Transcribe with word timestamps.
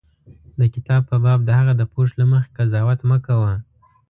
د 0.59 0.61
کتاب 0.73 1.01
په 1.09 1.15
باب 1.23 1.39
د 1.45 1.49
هغه 1.59 1.73
د 1.77 1.83
پوښ 1.93 2.09
له 2.19 2.25
مخې 2.31 2.49
قضاوت 2.57 2.99
مه 3.09 3.17
کوه. 3.25 3.53